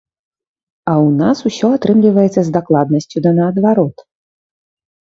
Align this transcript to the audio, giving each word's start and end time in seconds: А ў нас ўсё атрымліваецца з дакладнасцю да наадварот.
А 0.91 0.93
ў 0.93 1.09
нас 1.21 1.37
ўсё 1.49 1.67
атрымліваецца 1.77 2.41
з 2.49 2.57
дакладнасцю 2.59 3.17
да 3.29 3.39
наадварот. 3.43 3.97